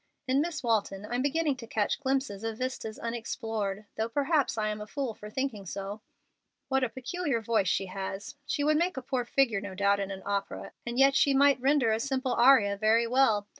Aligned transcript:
In 0.27 0.41
Miss 0.41 0.63
Walton 0.63 1.05
I'm 1.07 1.21
beginning 1.21 1.57
to 1.57 1.67
catch 1.67 1.99
glimpses 1.99 2.43
of 2.43 2.57
vistas 2.57 2.97
unexplored, 2.97 3.85
though 3.97 4.09
perhaps 4.09 4.57
I 4.57 4.69
am 4.69 4.81
a 4.81 4.87
fool 4.87 5.13
for 5.13 5.29
thinking 5.29 5.63
so. 5.67 6.01
"What 6.69 6.83
a 6.83 6.89
peculiar 6.89 7.39
voice 7.39 7.67
she 7.67 7.85
has! 7.85 8.33
She 8.47 8.63
would 8.63 8.77
make 8.77 8.97
a 8.97 9.03
poor 9.03 9.25
figure, 9.25 9.61
no 9.61 9.75
doubt, 9.75 9.99
in 9.99 10.09
an 10.09 10.23
opera; 10.25 10.71
and 10.87 10.97
yet 10.97 11.15
she 11.15 11.35
might 11.35 11.61
render 11.61 11.91
a 11.91 11.99
simple 11.99 12.33
aria 12.33 12.77
very 12.77 13.05
well. 13.05 13.47